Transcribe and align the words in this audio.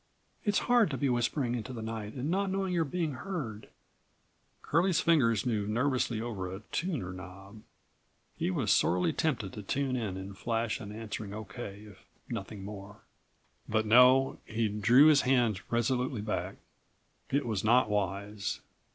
"It's 0.43 0.57
hard 0.65 0.89
to 0.89 0.97
be 0.97 1.09
whispering 1.09 1.53
into 1.53 1.73
the 1.73 1.83
night 1.83 2.13
and 2.15 2.31
not 2.31 2.49
knowing 2.49 2.73
you're 2.73 2.83
being 2.83 3.13
heard." 3.13 3.69
Curlie's 4.63 4.99
fingers 4.99 5.45
moved 5.45 5.69
nervously 5.69 6.19
over 6.19 6.51
a 6.51 6.61
tuner 6.71 7.13
knob. 7.13 7.61
He 8.35 8.49
was 8.49 8.71
sorely 8.71 9.13
tempted 9.13 9.53
to 9.53 9.61
tune 9.61 9.95
in 9.95 10.17
and 10.17 10.35
flash 10.35 10.79
an 10.79 10.91
answering 10.91 11.35
"O.K.," 11.35 11.83
if 11.85 12.03
nothing 12.27 12.65
more. 12.65 13.01
But, 13.69 13.85
no, 13.85 14.39
he 14.45 14.69
drew 14.69 15.05
his 15.05 15.21
hands 15.21 15.61
resolutely 15.71 16.21
back. 16.21 16.55
It 17.29 17.45
was 17.45 17.63
not 17.63 17.87
wise. 17.87 18.59